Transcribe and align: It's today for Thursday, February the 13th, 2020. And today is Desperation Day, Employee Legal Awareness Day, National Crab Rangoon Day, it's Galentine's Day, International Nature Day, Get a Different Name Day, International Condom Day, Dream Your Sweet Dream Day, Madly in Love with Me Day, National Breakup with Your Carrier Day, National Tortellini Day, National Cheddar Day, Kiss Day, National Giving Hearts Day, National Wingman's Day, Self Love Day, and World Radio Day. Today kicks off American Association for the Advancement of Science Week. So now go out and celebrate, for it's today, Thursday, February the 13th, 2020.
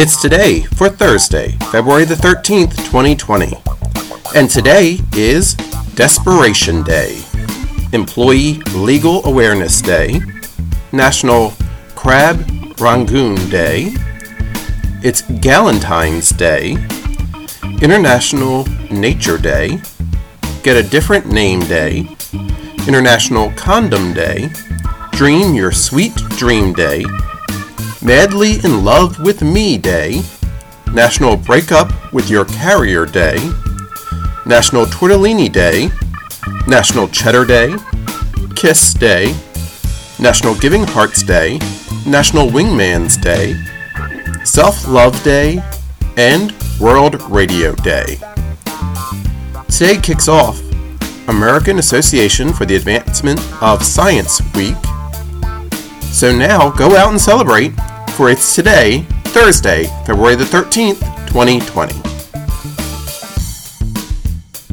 It's 0.00 0.22
today 0.22 0.60
for 0.60 0.88
Thursday, 0.88 1.56
February 1.72 2.04
the 2.04 2.14
13th, 2.14 2.76
2020. 2.88 3.52
And 4.36 4.48
today 4.48 5.00
is 5.14 5.54
Desperation 5.96 6.84
Day, 6.84 7.20
Employee 7.92 8.60
Legal 8.76 9.26
Awareness 9.26 9.82
Day, 9.82 10.20
National 10.92 11.52
Crab 11.96 12.48
Rangoon 12.78 13.34
Day, 13.50 13.88
it's 15.02 15.22
Galentine's 15.22 16.30
Day, 16.30 16.74
International 17.82 18.66
Nature 18.92 19.36
Day, 19.36 19.80
Get 20.62 20.76
a 20.76 20.88
Different 20.88 21.26
Name 21.26 21.58
Day, 21.58 22.08
International 22.86 23.50
Condom 23.56 24.14
Day, 24.14 24.48
Dream 25.10 25.54
Your 25.54 25.72
Sweet 25.72 26.14
Dream 26.36 26.72
Day, 26.72 27.02
Madly 28.02 28.60
in 28.64 28.84
Love 28.84 29.18
with 29.20 29.42
Me 29.42 29.76
Day, 29.76 30.22
National 30.92 31.36
Breakup 31.36 32.12
with 32.12 32.30
Your 32.30 32.44
Carrier 32.44 33.04
Day, 33.04 33.36
National 34.46 34.86
Tortellini 34.86 35.52
Day, 35.52 35.90
National 36.68 37.08
Cheddar 37.08 37.44
Day, 37.44 37.74
Kiss 38.54 38.94
Day, 38.94 39.34
National 40.20 40.54
Giving 40.54 40.84
Hearts 40.84 41.22
Day, 41.22 41.58
National 42.06 42.46
Wingman's 42.48 43.16
Day, 43.16 43.56
Self 44.44 44.86
Love 44.86 45.20
Day, 45.24 45.60
and 46.16 46.54
World 46.80 47.20
Radio 47.22 47.74
Day. 47.74 48.18
Today 49.68 49.96
kicks 50.00 50.28
off 50.28 50.60
American 51.28 51.78
Association 51.78 52.52
for 52.52 52.64
the 52.64 52.76
Advancement 52.76 53.40
of 53.60 53.84
Science 53.84 54.40
Week. 54.54 54.76
So 56.10 56.36
now 56.36 56.70
go 56.70 56.96
out 56.96 57.10
and 57.10 57.20
celebrate, 57.20 57.72
for 58.16 58.30
it's 58.30 58.54
today, 58.54 59.06
Thursday, 59.26 59.84
February 60.04 60.34
the 60.34 60.44
13th, 60.44 61.00
2020. 61.28 62.07